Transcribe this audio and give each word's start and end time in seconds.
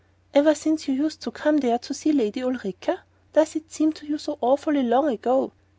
"Ever 0.33 0.55
since 0.55 0.87
you 0.87 0.95
used 0.95 1.21
to 1.21 1.29
come 1.29 1.57
there 1.57 1.77
to 1.77 1.93
see 1.93 2.11
Lady 2.11 2.41
Ulrica? 2.41 3.01
Does 3.33 3.55
it 3.55 3.71
seem 3.71 3.93
to 3.93 4.07
you 4.07 4.17
so 4.17 4.39
awfully 4.41 4.81
long 4.81 5.07
ago?" 5.09 5.51